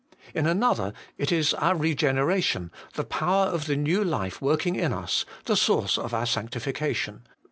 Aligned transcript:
In 0.33 0.47
another 0.47 0.93
it 1.19 1.31
is 1.31 1.53
our 1.53 1.75
regeneration, 1.77 2.71
the 2.95 3.03
power 3.03 3.45
of 3.45 3.67
the 3.67 3.75
new 3.75 4.03
life 4.03 4.41
working 4.41 4.75
in 4.75 4.93
us, 4.93 5.25
the 5.45 5.55
source 5.55 5.95
of 5.95 6.11
our 6.11 6.25
sanctification. 6.25 7.27